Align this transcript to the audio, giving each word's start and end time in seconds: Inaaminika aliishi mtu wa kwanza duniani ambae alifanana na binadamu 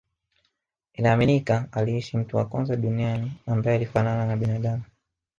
Inaaminika 0.93 1.67
aliishi 1.71 2.17
mtu 2.17 2.37
wa 2.37 2.45
kwanza 2.45 2.75
duniani 2.75 3.31
ambae 3.47 3.75
alifanana 3.75 4.25
na 4.25 4.37
binadamu 4.37 4.83